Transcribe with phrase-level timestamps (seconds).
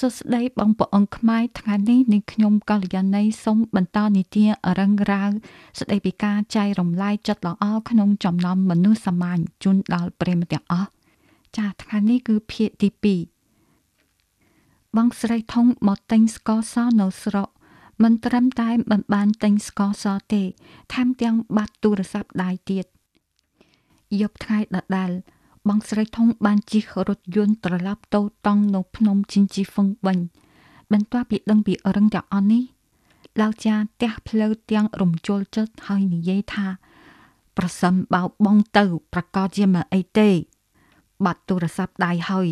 [0.00, 4.44] សួស្តីបងប្អូនខ្មែរថ្ងៃនេះនាងខ្ញុំកល្យាណីសូមបន្តនីតិ
[4.78, 5.30] រឹងរ៉ាវ
[5.80, 10.90] ស្ដីពីការចែករំលែកចិត្តល្អក្នុងចំណោមមនុស្សសាមញ្ញជូនដល់ប្រិមត្តទាំងអស់
[11.56, 12.88] ចាថ្ងៃនេះគឺភាគទី
[13.74, 17.48] 2បងស្រីធំមកទិញស្ករសនៅស្រុក
[18.02, 20.42] មិនត្រឹមតែមិនបានទិញស្ករសទេ
[20.92, 22.84] ថែមទាំងបាត់ទូរស័ព្ទដៃទៀត
[24.20, 25.10] យប់ថ្ងៃដដែល
[25.70, 30.18] បងស្រីធំបានជិះរថយន្តត្រឡប់ទៅតង់នៅភ្នំជីនជីហ្វឹងវិញ
[30.92, 32.62] បន្ទាប់ពីដឹងពីរឹងទាំងអស់នេះ
[33.40, 36.66] ឡៅចាទះផ្លូវទាំងរំជុលចិត្តហើយនិយាយថា
[37.56, 40.28] ប្រសិនបើបងទៅ ប្រកាសជាមិនអីទេ
[41.24, 42.48] បាត់ទូរស័ព្ទដៃហើយ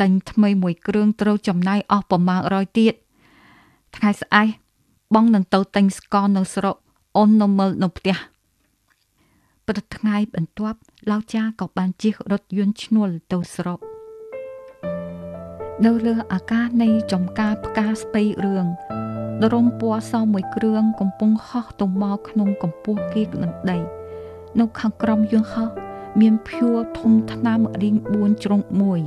[0.00, 2.94] តែញថ្មីមួយគ្រឿងត្រូវចំណាយអស់ប្រមាណ100ទៀត
[3.96, 4.48] ថ្ងៃស្អែក
[5.14, 6.76] បងនឹងទៅទិញស្ករនៅស្រុក
[7.16, 8.16] អូននៅមើលនៅផ្ទះ
[9.68, 10.78] ព្រឹកថ្ងៃបន្ទាប់
[11.12, 13.80] ឡៅចាក៏បានជិះរថយន្តឈ្នួលទៅស្រុក
[15.84, 18.66] នៅលើអាកាសនៃចំការផ្កាស្ពៃរឿង
[19.42, 23.78] ដរុំពណ៌សមួយគ្រឿងកំពុងហោះទៅមកក្នុងកម្ពស់គៀកនឹងដី
[24.60, 25.68] នៅខាងក្រោមយន្តហោះ
[26.20, 29.00] មានភួរធំថ្នាំរៀង4ជ្រុងមួយ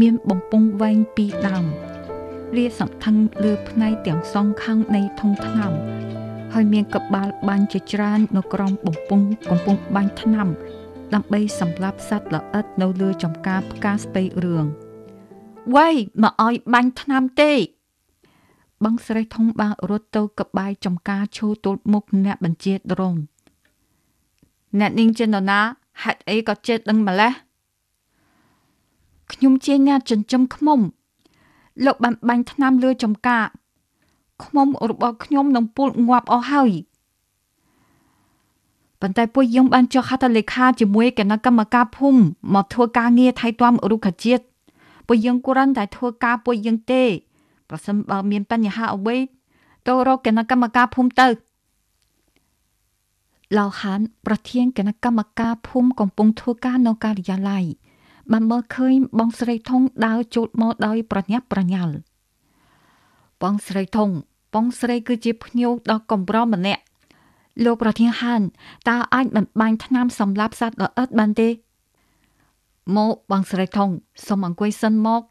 [0.00, 1.64] មានបំពង់វែងពីរដើម
[2.56, 5.72] លាសង្ថឹងលើផ្នែកទាំងសងខាងនៃធុងថ្នាំ
[6.54, 10.48] ហើយមានកបាល់បាញ់ជាច្រើននៅក្រោមបំពង់កំពុងបាញ់ថ្នាំ
[11.14, 14.66] ដើម្បីសម្លាប់សត្វល្អិតនៅលើចំការផ្កាស្ពៃរឿង
[15.74, 15.88] វ៉ៃ
[16.22, 17.52] មកឲ្យបាញ់ថ្នាំទេ
[18.84, 23.14] បងស្រីធំបានរត់ទៅកបាយចំការឈោទល់មុខអ្នកបញ្ជាដរង
[24.78, 25.60] អ្នកនាងចិនណា
[26.02, 27.32] ហេតុអីក៏ចេះដឹងម្លេះ
[29.32, 30.80] ខ្ញុំជាអ្នកចិញ្ចឹមឃ្មុំ
[31.84, 33.44] លោកបានបាញ់ថ្នាំលើចំការ
[34.44, 36.72] ឃ្មុំរបស់ខ្ញុំនឹងពុលងាប់អស់ហើយ
[39.00, 42.20] ប៉ុន្តែពួកយើងបានចុះហត្ថលេខាជាមួយគណៈកម្មការភូមិ
[42.54, 44.42] មកធ្វើការងារថែទាំរុក្ខជាតិ
[45.06, 47.02] ពួកយើងគ្រាន់តែធ្វើការពួកយើងទេ
[47.68, 49.16] ប្រសិនបើមានបញ្ហាអ្វី
[49.86, 51.28] ទៅរកគណៈកម្មការភូមិទៅ
[53.58, 57.64] ឡៅហានប្រធានគណៈកម្មការភូមិកំពុងធ្វើការនៅការិយាល័យ
[58.32, 61.94] បានមើលឃើញបងស្រីធំដើរចូលមកដោយប្រញាប់ប្រញាល់
[63.42, 64.10] បងស្រីធំ
[64.54, 66.82] បងស្រីគឺជាភ្ញៀវដ៏កម្រម្នាក់
[67.64, 68.40] លោកប្រធានហាន
[68.88, 71.48] តើអាចបំបាញ់ថ្នាំសម្លាប់សត្វល្អិតបានទេ
[72.96, 73.90] មកបងស្រីថង
[74.26, 75.22] សូមអង្គុយសិនមក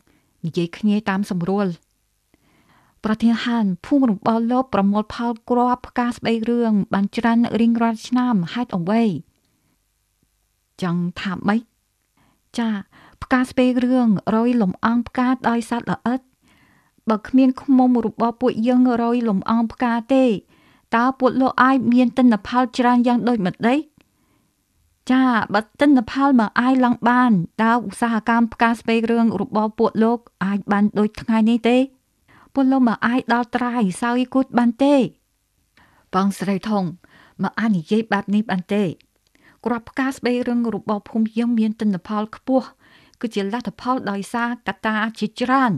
[0.45, 1.67] និយាយគ្នាតាមសម្រួល
[3.05, 9.03] ប្រធានហានភូមិរបស់លោកប្រមូលផលគ្រាប់ផ្កាស្បៃរឿងបានច្រើនរៀងរាល់ឆ្នាំហេតុអ្វី
[10.81, 11.61] ចង់ថាម៉េច
[12.59, 12.69] ចា
[13.23, 16.19] ផ្កាស្បៃរឿងរយលំអងផ្កាដោយសត្វល្អិត
[17.09, 20.25] បើគ្មានខ្មុំរបស់ពួកយើងរយលំអងផ្កាទេ
[20.95, 23.79] តើពួកលោកអាយមានទិន្នផលច្រើនយ៉ាងដូចម្ដេច
[25.11, 27.31] ចាបើទិន្នផលមកអាយឡើងបាន
[27.63, 31.77] តើឧស្សាហកម្មផ្កាស្ពៃរឿងរបស់ពួកលោកអាចបានដូចថ្ងៃនេះទេ
[32.53, 34.95] ពួកលោកមកអាយដល់ត្រាយសោយគូតបានទេ
[36.13, 36.83] បងស្រីធំ
[37.43, 38.83] មកអានិយាយបែបនេះបានទេ
[39.65, 42.67] ក្របផ្កាស្បៃរឿងរបស់ភូមិយើងមានទិន្នផលខ្ពស់
[43.21, 45.71] គឺជាលទ្ធផលដោយសារកត្តាជាច្រើន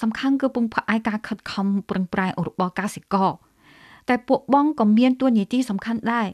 [0.00, 3.30] សំខាន់គឺពងផ្អែកការខិតខំប្រឹងប្រែងរបស់កសិករ
[4.08, 6.28] តែពួកបងក៏មានតួនាទីសំខាន់ដែរ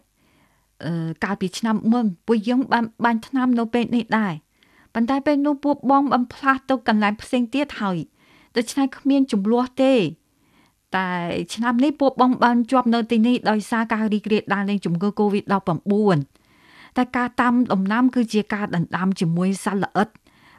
[0.85, 4.33] អឺកាលពីឆ្នាំមុនពួកយើងបានបាញ់ថ្នាំនៅពេលនេះដែរ
[4.95, 7.99] ប៉ុន្តែពេលនោះពួកបងបានផ្លាស់ទៅកន្លែងផ្សេងទៀតហើយ
[8.57, 9.95] ដូច្នេះគ្មានចំនួនទេ
[10.97, 11.09] តែ
[11.55, 16.19] ឆ្នាំនេះពួកបងបានជាប់នៅទីនេះដោយសារការរីករាលដាលនៃជំងឺ Covid-19
[16.97, 20.09] តែការតាមដំណាំគឺជាការដណ្ដើមជាមួយសត្វល្អិត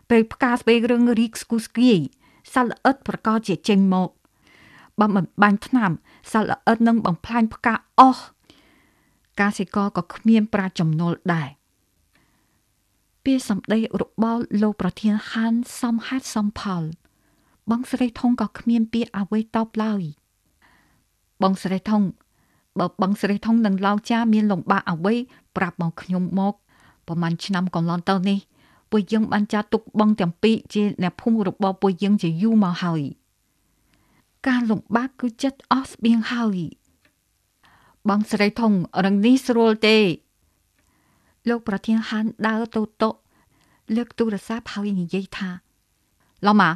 [0.09, 1.91] ពេលផ្កាស្បេរឿងរីកស្គូស្គី
[2.53, 4.09] សត្វល្អិតប្រកាសជាចេញមក
[4.99, 5.91] បើមិនបាញ់ថ្នាំ
[6.31, 8.23] សត្វល្អិតនឹងបំផ្លាញផ្កាអស់
[9.39, 11.49] កសិករក៏គ្មានប្រាចំណូលដែរ
[13.23, 16.83] ពាក្យសម្ដីរបស់លោកប្រធានហានសំហេតុសំផល
[17.69, 20.03] បងស្រីធំក៏គ្មានពាក្យអ្វីតបឡើយ
[21.41, 22.01] បងស្រីធំ
[22.79, 25.15] បើបងស្រីធំនឹងឡោចាមានលំបាកអ្វី
[25.57, 26.53] ប្រាប់មកខ្ញុំមក
[27.07, 28.39] ប្រហែលឆ្នាំកន្លងទៅនេះ
[28.91, 33.01] ពួកយើងបានចាត់ទុកបងទាំងពីរជាអ្នកភូមិរបស់ពួកយើងជាយូរមកហើយ
[34.47, 36.57] ការលំបាកគឺចិត្តអស់ស្បៀងហើយ
[38.09, 38.71] បងស្រីធំ
[39.05, 39.97] រងនេះស្រួលទេ
[41.49, 43.09] លោកប្រធានហានដើរទៅតុ
[43.95, 45.49] លើកទូរស័ព្ទហើយនិយាយថា
[46.47, 46.71] ឡម៉ា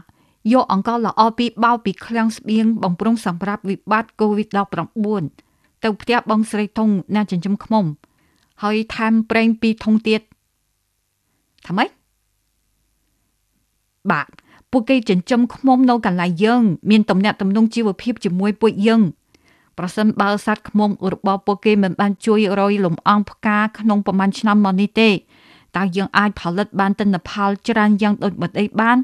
[0.53, 7.85] យកអង្ករល្អពីបោពីឃ្លាំងស្បៀងបំរុងសម្រាប់វិបត្តិ COVID-19 ទៅផ្ទះបងស្រីធំអ្នកចិញ្ចឹមឃ្មុំ
[8.63, 10.21] ហើយថែមប្រេងពីធុងទៀត
[11.67, 11.89] ថាម៉េច
[14.11, 14.27] បាទ
[14.71, 19.01] ពួកគេចិញ្ចឹមឃ្មុំនៅកន្លែងយើង មានទំនាក់ទំនងជីវភាពជាមួយពួកយើង
[19.77, 25.09] ប្រសិនបើសត្វឃ្មុំរបស់ពួកគេមិនបានជួយរយលំអងផ្កាក្នុងប្រមាណឆ្នាំមកនេះទេ
[25.77, 28.97] តើយើងអាចផលិតបានទិន្នផលច្រើនយ៉ាងដូចម្តេចបាន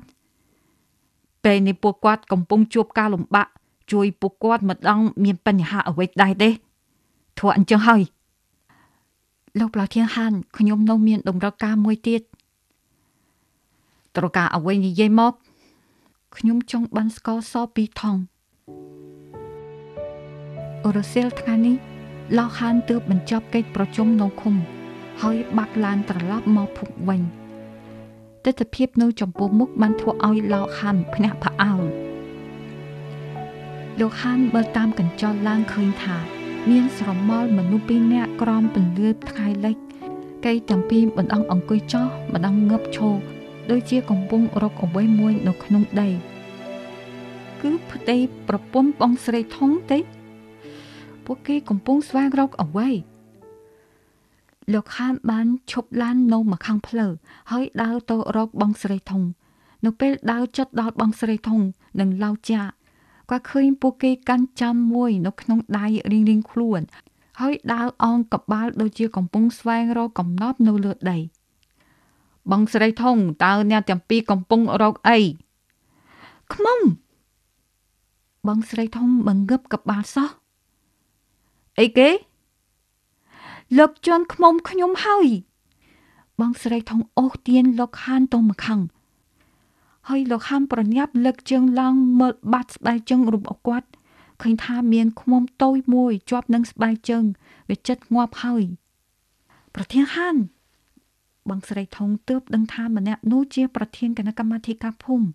[1.44, 3.48] ពេលនេះពួកគាត់កំពុងជួបការលំបាក
[3.92, 6.50] ជួយពួកគាត់មិនដងមានបញ្ហាអ្វីដែរទេ
[7.40, 8.02] ធ្វើអញ្ចឹងហើយ
[9.60, 12.22] លោកប្លាធានហានខ្ញុំនៅមានតម្រូវការមួយទៀត
[14.18, 15.34] ត្រូវការអ្វីនិយាយមក
[16.38, 18.18] ខ្ញុំចង់បានស្ករសពីរថង
[20.84, 21.76] អូរ៉ូសេលថ្ងៃនេះ
[22.38, 24.56] លោកហានទើបបញ្ចប់កិច្ចប្រជុំនៅឃុំ
[25.22, 27.22] ហើយបាក់ឡានត្រឡប់មកភូមិវិញ
[28.46, 31.82] ទស្សនភាពនៅចំពោះមុខបានធ្វើឲ្យលោកហានភ្នះផ្អើល
[34.00, 36.18] លោកហានមើលតាមកញ្ចក់ឡើងឃើញថា
[36.70, 39.78] មានស្រមោលមនុស្សពីរនាក់ក្រោមពន្លឺថ្ងៃលិច
[40.46, 43.16] កៃទាំងពីរបណ្ដងអង្គុយចោះបណ្ដងងឹបឈរ
[43.72, 46.10] ដូចជាកំពុងរកអ្វីមួយនៅក្នុងដី
[47.62, 48.18] គឺផ្ទៃ
[48.48, 50.00] ប្រពន្ធបងស្រីធំទេ
[51.26, 52.90] ពួកគេកំពុងស្វែងរកអ្វី
[54.74, 57.12] លោកខានបានឈប់ឡាននៅម្ខាងផ្លូវ
[57.52, 59.24] ហើយដើរទៅរកបងស្រីធំ
[59.86, 61.62] នៅពេលដើរជិតដល់បងស្រីធំ
[62.00, 62.62] និងឡៅចា
[63.32, 66.82] ក៏ឃើញពួកគេកាន់ចាំមួយនៅក្នុងដៃរៀងរៀងខ្លួន
[67.42, 71.20] ហើយដើរអងកបាលដូចជាកំពុងស្វែងរកកំណប់នៅលើដី
[72.52, 75.18] បងស្រីធំតើអ្នកទាំងពីរកំពុងរកអី
[76.54, 76.80] ខ្មុំ
[78.48, 80.30] បងស្រីធំមិនងឹបកបាលសោះ
[81.80, 82.10] អីគេ
[83.78, 85.28] លោកជន់ខ្មុំខ្ញុំហើយ
[86.40, 88.80] បងស្រីថងអូសទៀនលោកហានទៅម្ខាង
[90.10, 93.88] ហើយលោកហានប្រញាប់លើកជើងឡើងមើលបាត់ស្បែកជើងរបស់គាត់
[94.42, 97.24] ឃើញថាមានខ្មុំតូចមួយជាប់នឹងស្បែកជើង
[97.70, 98.64] វាចិត្តងាប់ហើយ
[99.76, 100.36] ប្រធានហាន
[101.50, 105.26] បងស្រីថងទើបដឹងថាម្នាក់នោះជា ប្រធានគណៈកម្មាធិការភូមិ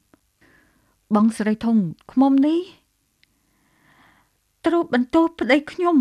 [1.15, 1.79] បងស្រីថង
[2.13, 2.61] ខ្មុំនេះ
[4.67, 5.97] ត្រូវបន្ទោសប្តីខ្ញុំ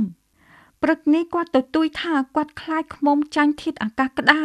[0.84, 4.42] ព្រឹកនេះគាត់ទៅទួយថាគាត់ខ្លាចខ្មុំចាញ់ធាតអាកាសក្តៅ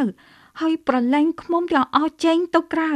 [0.61, 2.93] ហើយប្រឡែងខ្មុំទាំងអស់ចេញទៅក្រៅ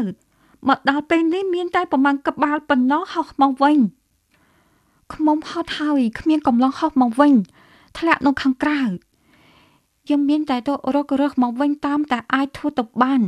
[0.69, 3.79] មកដល់ពេលនេះមានតែប្រមាណក្បាលប៉ុណ្ណោះហោះមកវិញ
[5.15, 7.35] ខ្មុំហត់ហើយគ្មានកំឡុងហោះមកវិញ
[7.99, 8.81] ធ្លាក់នៅខាងក្រៅ
[10.09, 13.21] យើងមានតែទៅរករើសមកវិញតាមតែអាចធ្វើទៅបាន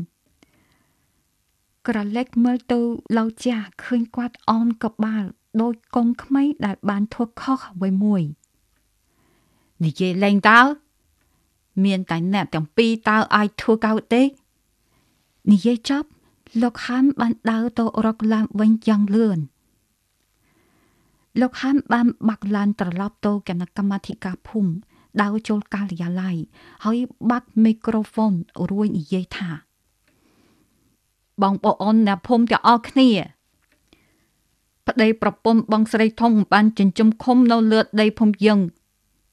[1.88, 2.78] ក្រឡេកមើលទៅ
[3.18, 5.24] ឡៅចាស់ឃើញគាត់អោនកបាល
[5.62, 8.24] ដោយកងក្មេងដែលបានធ្វើខុសអ្វីមួយ។
[9.84, 10.60] និយាយលេងតើ
[11.84, 14.22] មានតែអ្នកទាំងពីរតើអាចធ្វើកៅទេ
[15.52, 16.08] និយាយចប់
[16.62, 19.38] លោកហាំបានដើរទៅរកឡានវិញយ៉ាងលឿន
[21.40, 24.72] លោកហាំបានបាក់ឡានត្រឡប់ទៅគណៈកម្មាធិការភូមិ
[25.22, 26.36] ដើរចូលការិយាល័យ
[26.84, 26.98] ហើយ
[27.30, 28.32] បាក់មីក្រូហ្វូន
[28.70, 29.50] រួយនិយាយថា
[31.42, 33.10] បងប្អូនអ្នកភូមិទាំងអស់គ្នា
[34.88, 38.60] ប្តីប្រពន្ធបងស្រីធំបានចិញ្ចឹមឃុំនៅលើដីភូមិយើង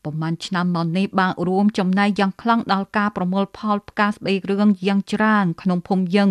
[0.04, 6.30] ប្រមាណឆ្នាំមកនេះបានរួមចំណែកយ៉ាងខ្លាំងដល់ការប្រមូលផលផ្កាស្បៃរឿងយ៉ាងច្រើនក្នុងភូមិយើង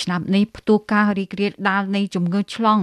[0.00, 2.80] ឆ្នាំនេះផ្ទុះការរីករាលដាលនៃជំងឺឆ្លង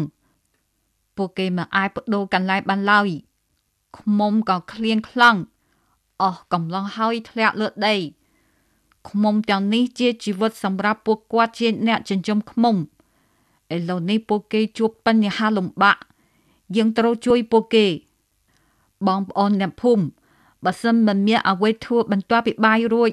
[1.18, 3.08] ពួកគេមិនអាចបដូរកន្លែងបានឡើយ
[4.00, 5.38] ខ្មុំក៏ឃ្លៀងខ្លាំង
[6.22, 7.96] អស់កំឡុងហើយធ្លាក់លើដី
[9.10, 12.76] ខ្មុំទាំងនេះជាជីវិតសម្រាប់ពួកគាត់ជាអ្នកចិញ្ចឹមខ្មុំ
[13.76, 15.98] ឥឡូវនេះពួកគេជួបបញ្ហាលំបាក
[16.76, 17.86] យើងត្រូវជួយពួកគេ
[19.08, 20.04] បងប្អូនអ្នកភូមិ
[20.66, 23.12] បើសិនមិនមានអ្វីធ្វើបន្ទាប់ពីបាយរួច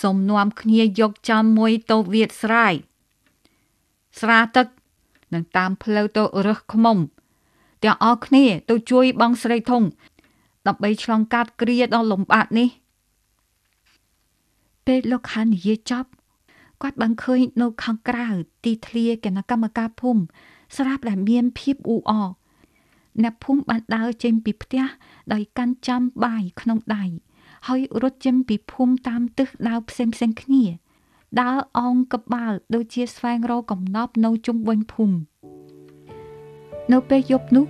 [0.00, 2.74] សូមនាំគ្នាយកចាំមួយទៅវាតស្រ័យ
[4.20, 4.66] ស្រាទឹក
[5.32, 6.98] នឹងតាមផ្លូវទៅរើសខ្មុំ
[7.84, 9.82] ទាំងអស់គ្នាទៅជួយបងស្រីធំ
[10.66, 12.68] ដើម្បីឆ្លងកាត់គ្រាដ៏លំបាកនេះ
[14.86, 16.10] ពេលលោកខាននិយាយចប់
[16.82, 18.28] គាត់បានឃើញនៅខាងក្រៅ
[18.64, 20.22] ទីធ្លាគណៈកម្មការភូមិ
[20.76, 22.28] ស្រាប់តែមានភាពអ៊ូអរ
[23.22, 24.84] អ្នកភូមិបានដើរចេញពីផ្ទះ
[25.32, 27.04] ដោយកាន់ចាំបាយក្នុងដៃ
[27.68, 30.64] ហើយរត់ចេញពីភូមិតាមទិសដៅផ្សេងផ្សេងគ្នា
[31.40, 35.16] ដើរអងកបាលដូចជាស្វែងរកកំណប់នៅជុំវិញភូមិ
[36.92, 37.66] នៅពេលយប់នោះ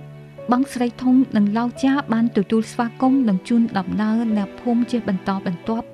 [0.51, 5.87] បងស្រីធំនិងឡៅចាបានទទួលស្វាគមន៍និងជូនដំណើរអ្នកភូមិជាបន្តបន្ទាប់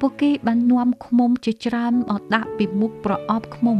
[0.00, 3.78] ពួកគេបាននាំឃុំជាច្រើនមកដាក់ពីមុខប្រអប់ឃុំ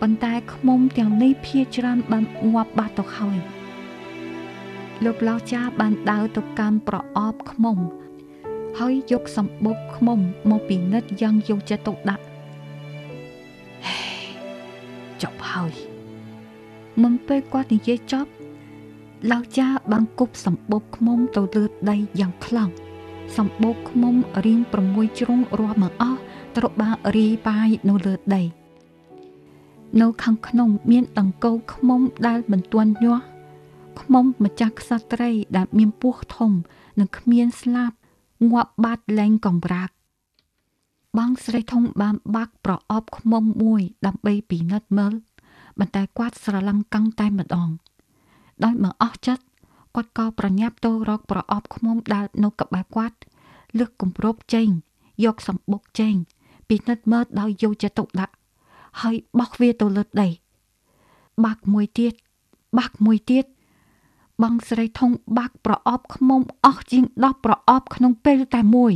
[0.00, 3.38] ប៉ុន្តែឃុំទាំងនេះភៀច្រើនបានងាប់បាត់ទៅហើយ
[5.04, 7.78] លោកឡោចាបានដើរទៅកាន់ប្រអប់ខ្មុំ
[8.78, 10.18] ហើយយកសម្បុកខ្មុំ
[10.50, 12.24] មកពិនិត្យយ៉ាងយកចិត្តទុកដាក់
[15.22, 15.89] ចប់ហើយ
[17.02, 18.30] មុនពេលគាត់និយាយចប់
[19.32, 22.70] ឡោចាបានគប់សម្បុកខ្មុំទៅលើដីយ៉ាងខ្លាំង
[23.36, 24.14] សម្បុកខ្មុំ
[24.44, 26.20] រៀង6ជ្រុងរាប់មកអស់
[26.56, 28.42] ត្រូវបានរីបាយនៅលើដី
[30.00, 33.24] នៅខាងក្នុងមានដង្កូវខ្មុំដែលមិនទាន់ញាស់
[34.00, 36.52] ខ្មុំម្ចាស់ក្សត្រីដែលមានពោះធំ
[37.00, 37.96] និងគ្មានស្លាប់
[38.50, 39.90] ងាប់បាត់លែងកំរាក
[41.18, 45.12] បងស្រីធំបានបាក់ប្រអប់ខ្មុំមួយដើម្បីពិនិត្យមើល
[45.80, 47.68] បន្តែគាត់ស្រឡឹងកឹងតែម្ដង
[48.64, 49.44] ដោយមើអស់ចិត្ត
[49.94, 53.16] គាត់ក៏ប្រញាប់ទៅរកប្រអប់ឃ្មុំដែលនៅក្បែរគាត់
[53.78, 54.68] លើកគម្របចេញ
[55.24, 56.14] យកសម្បុកចេញ
[56.68, 58.34] ពិនិត្យមើលដោយយកចិត្តទុកដាក់
[59.00, 60.28] ហើយបោះវាទៅលើដី
[61.44, 62.14] បាក់មួយទៀត
[62.78, 63.44] បាក់មួយទៀត
[64.42, 68.94] បងស្រីធំបាក់ប្រអប់ខ្មុំអស់ជាង10ប្រអប់ក្នុងពេលតែមួយ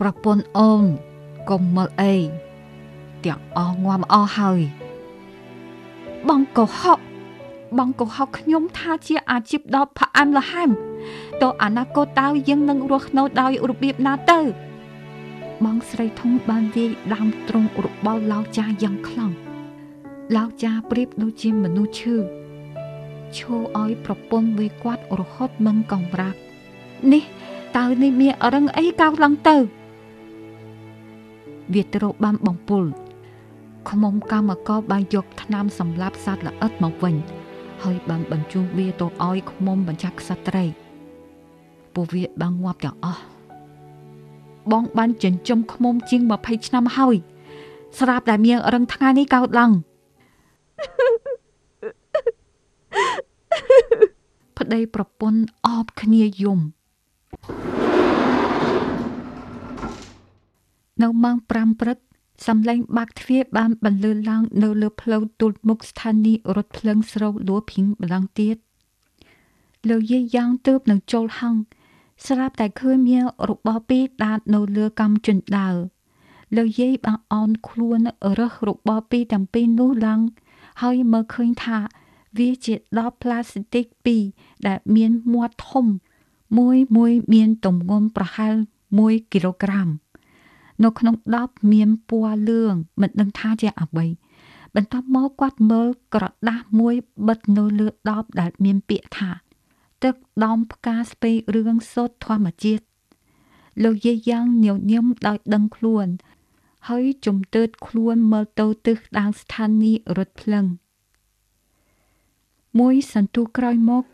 [0.00, 0.84] ប្រពន្ធអូន
[1.50, 2.14] កុំមើលអី
[3.24, 4.60] ទាំងអស់ងំអស់ហើយ
[6.26, 6.98] បងកុហក
[7.78, 10.70] បងកុហកខ្ញុំថាជាអាជីពដ៏ផ្អែមល្ហែម
[11.42, 14.40] តើអនាគតតើយើងនឹងរស់នៅដោយរបៀបណាទៅ
[15.64, 19.32] បងស្រីធំបានវាយដើមទ្រង់របស់ឡៅចាយ៉ាងខ្លាំង
[20.36, 22.16] ឡៅចាប្រៀបដូចជាមនុស្សឈឺ
[23.36, 26.38] ឈោឲ្យប្រពន្ធវាគាត់រហូតមិនកំប្រាក់
[27.12, 27.24] នេះ
[27.76, 29.56] តើនេះមានរឹងអីកោឡើងទៅ
[31.74, 32.84] វាត្រូវបានបំពុល
[33.90, 37.16] ខ្មុំកម្មករបានយកថ្នាំសម្លាប់សត្វល្អិតមកវិញ
[37.82, 40.64] ហើយបានបញ្ជូនវាទៅឲ្យខ្មុំបញ្ចាក់ក្សត្រី
[41.94, 43.22] ពួកវាបានងាប់ទាំងអស់
[44.72, 47.16] បងបានចិញ្ចឹមខ្មុំជាង20ឆ្នាំហើយ
[47.98, 49.72] ស្រាប់តែមានរឹងថ្ងៃនេះកើតឡើង
[54.58, 56.58] ប្តីប្រពន្ធអបគ្នាយំ
[61.02, 61.98] នៅម៉ោង5ព្រឹក
[62.46, 68.56] សំឡេងបាក់ទ្វារបានបន្លឺឡើងនៅលើផ្លូវទូលមុខស្ថានីយ៍រថភ្លើងស្រូវលួភីងម្ដងទៀត
[69.88, 71.62] លោកយាយយ៉ាងទើបនឹងចូលហង្ស
[72.26, 75.76] ស្រាប់តែឃើញមានរបស់ពីរដាតនៅលើកំជណ្ដើរ
[76.56, 77.98] លោកយាយបានអោនខ្លួន
[78.38, 80.20] រើសរបស់ពីរទាំងពីរនោះឡើង
[80.82, 81.78] ហើយមើលឃើញថា
[82.38, 84.22] វាជាដបផ្លាស្ទិកពីរ
[84.66, 85.86] ដែលមានមាត់ធំ
[86.58, 88.54] មួយមួយមានទម្ងន់ប្រហែល
[88.92, 89.88] 1គីឡូក្រាម
[90.84, 94.06] នៅក្នុងដបមានពណ៌លឿងមិនដឹងថាជាអ្វី
[94.74, 96.94] បន្ទាប់មកគាត់មើលក្រដាស់មួយ
[97.28, 99.30] បិទនៅលើដបដែលមានពាក្យថា
[100.04, 102.84] ទឹកដំផ្កាស្ពៃរឿងសូត្រធម្មជាតិ
[103.84, 106.06] លោកយាយយ៉ាងញញឹមដោយដឹងខ្លួន
[106.88, 110.66] ហើយជំទើតខ្លួនមើលទៅទិសដៅស្ថានីយ៍រថភ្លើង
[112.78, 114.04] មួយសន្ទុះក្រោយមក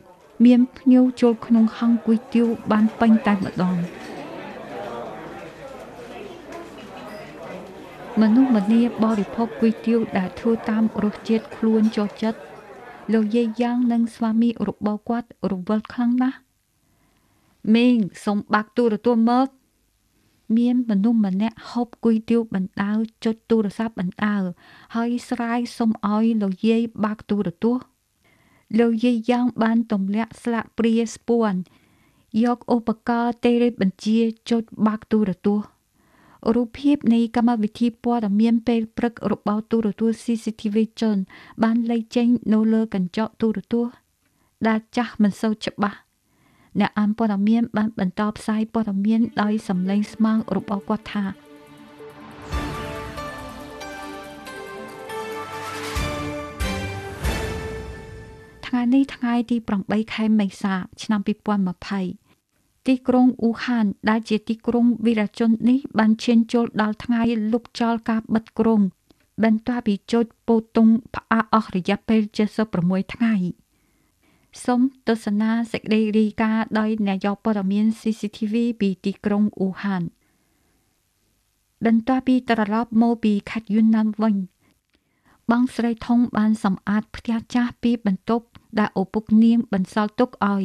[0.44, 3.76] មានភ្ញៀវចូលក្នុងហង្សគុយទាវបានពេញតែម្ដង
[8.22, 12.38] មនុស្សម្នាបរិភោគគុយទាវដែលធ្វើតាមរសជាតិខ្លួនចូលចិត្ត
[13.12, 16.38] លោកយាយយ៉ាងនិងស្វាមីរបស់គាត់រវល់ខ្លាំងណាស់
[17.74, 19.48] មីងសុំបាក់ទូរទស្សន៍មក
[20.56, 24.42] មានមនុស្សម្នាក់ហូបគុយទាវបណ្ដាលចុចទូរស័ព្ទបណ្ដាល
[24.94, 27.84] ហើយស្រាយសុំឲ្យលោកយាយបាក់ទូរទស្សន៍
[28.78, 31.58] លោកយាយយ៉ាងបានទម្លាក់ស្លាកព្រាស្ពាន់
[32.44, 34.18] យកឧបករណ៍ទេរេបញ្ជា
[34.50, 35.73] ចុចបាក់ទូរទស្សន៍
[36.54, 41.16] រូបភាពនៃកម្មវិធីព័ត៌មានពេលព្រឹករបស់ទូរទស្សន៍ CCTV ជន
[41.62, 43.94] បានលេចចេញនៅលើកញ្ចក់ទូរទស្សន៍
[44.66, 45.98] ដែលចាស់មិនសូវច្បាស់
[46.80, 51.24] អ្នកអានព័ត៌មានបានបន្តផ្សាយព័ត៌មានដោយសំឡេងស្មើរបស់គាត់ថា
[58.66, 62.23] ថ្ងៃនេះថ្ងៃទី8ខែមេសា ឆ្នាំ2020
[62.86, 67.22] ទីក្រុងអ៊ូហាន ដែលជាទីក្រុងវីរជននេះបានឈានចូលដល់ថ្ងៃ
[67.52, 68.80] លុបចោលការបិទក្រុង
[69.44, 72.20] បន្ទាប់ពីចុចពោតុងផ្អាកអស់រយៈពេល
[72.68, 73.34] 76ថ្ងៃ
[74.64, 80.02] សូមទស្សនាសេចក្តីរាយការណ៍ដោយនាយកព័ត៌មាន CCTV ពីទីក្រុងអ៊ូហាន
[81.84, 84.34] បន្ទាប់ពីត្រឡប់មកពីខេត្តយួនណាមវិញ
[85.50, 88.46] បងស្រីធំបានសម្អាតផ្ទះចាស់ពីបន្ទប់
[88.78, 90.64] ដែលឪពុកនាងបន្សល់ទុកឲ្យ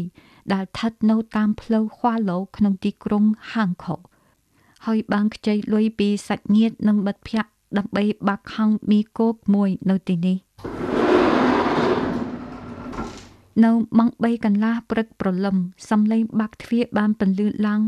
[0.54, 3.96] ដែលស្ថិតនៅតាមផ្លូវខ្វាឡូក្នុងទីក្រុងហាងខូ
[4.86, 10.38] ហើយបានខ្ចីលុយពីសាច់ញាតិនិងមិត្តភ័ក្តិដើម្បីបាក់ហងមីគោកមួយនៅទីនេះ
[13.64, 15.58] នៅម៉ោង3កន្លះព្រឹកព្រលឹម
[15.90, 17.82] សំឡេងបាក់ទ្វារបានពន្លឺឡើង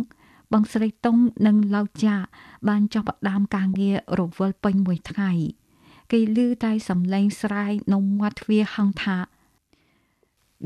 [0.53, 1.17] បងស្រីតុង
[1.47, 2.15] និងឡៅចា
[2.69, 5.31] បានចាប់ផ្ដើមការងាររវល់ពេញមួយថ្ងៃ
[6.11, 9.17] គេឮតែសំឡេងស្រែកនៅមាត់ទ្វារហងថា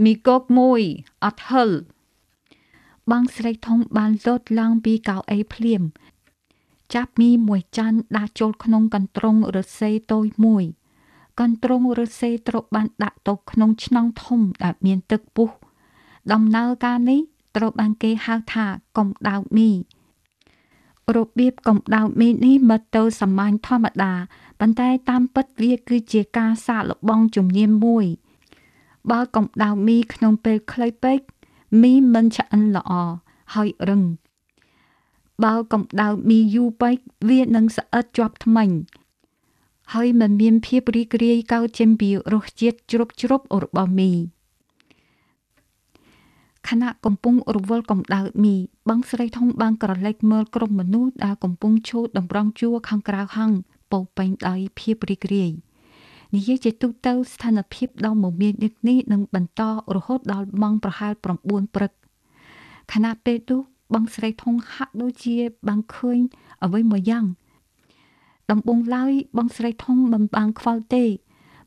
[0.04, 0.82] មីកកមួយ
[1.24, 1.70] អត់ហិល
[3.12, 5.82] បងស្រីធំបានលោតឡើងពីកៅអីភ្លាម
[6.94, 10.64] ចាប់មីមួយចាន់ដាក់ចូលក្នុងកន្ត្រងរស្សេតូចមួយ
[11.40, 15.50] កន្ត្រងរស្សេត្រូវបានដាក់ទៅក្នុងឆ្នាំងធំដែលមានទឹកពុះ
[16.32, 17.20] ដំណើរការនេះ
[17.56, 18.66] ត្រូវបានគេហៅថា
[18.98, 19.70] កំដៅមី
[21.16, 24.14] របៀបកំដៅមីនេះមើលទៅសាមញ្ញធម្មតា
[24.60, 28.06] ប៉ុន្តែតាមពិតវាគឺជាការសាកល្បងជំនាញមួយ
[29.12, 31.20] បើកម្ដៅមីក្នុងពេលខ្លីពេក
[31.82, 32.92] មីមិនឆ្អិនល្អ
[33.54, 34.04] ហើយរឹង
[35.44, 36.98] បើកម្ដៅមីយូរពេក
[37.30, 38.70] វានឹងស្អិតជាប់ថ្មិញ
[39.94, 44.12] ហើយមិនមានភាពរីករាយកើតចេញពីរសជាតិជ្រប់ជ្រប់របស់មី
[46.70, 48.56] ខណៈកំពុងរវល់កម្ដៅមី
[48.90, 53.52] បងស្រីធំបានក្រឡេកមើលក្រុមមនុស្សដែលកំពុងឈរតម្រង់ជួរខាងក្រៅហាង
[53.92, 55.52] ពោពេញដោយភាពរីករាយ
[56.36, 59.62] និយាយជាទូទៅស្ថានភាពដ៏មមាញឹកនេះនឹងបន្ត
[59.96, 61.24] រហូតដល់ម៉ោងប្រហែល9
[61.76, 61.92] ព្រឹក
[62.94, 63.62] ខណៈពេលនោះ
[63.94, 65.36] បងស្រីធំហាក់ដូចជា
[65.68, 66.20] បានឃើញ
[66.64, 67.26] អ្វីមួយយ៉ាង
[68.52, 71.06] ដំបងឡើយបងស្រីធំមិនបានខ្វល់ទេ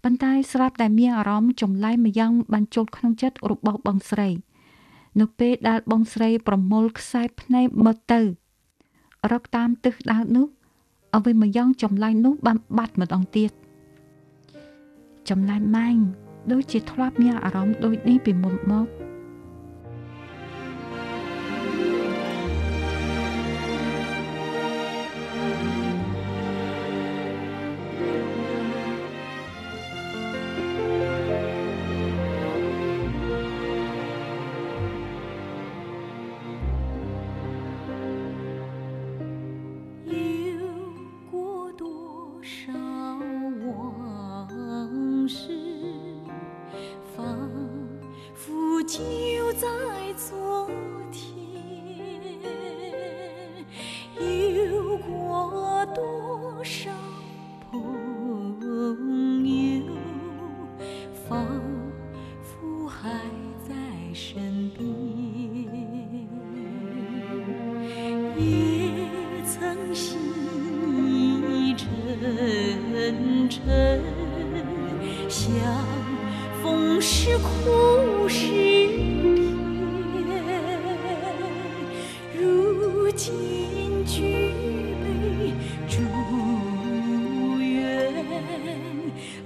[0.05, 4.29] ប៉ុន្តែស្រាប់តែមានអារម្មណ៍ចម្លែកម្យ៉ាងបានចូលក្នុងចិត្តរបស់បងស្រី
[5.21, 8.21] នៅពេលដែលបងស្រីប្រមូលខ្សែភ្នែកមើលទៅ
[9.33, 10.47] រកតាមទិសដៅនោះ
[11.17, 13.53] អ្វីមួយយ៉ាងចម្លែកនោះបានបាត់ម្ដងទៀត
[15.29, 15.97] ចម្លែកម៉ែង
[16.53, 18.87] ដូចជាធ្លាប់មានអារម្មណ៍ដូចនេះពីមុនមក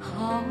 [0.00, 0.42] 好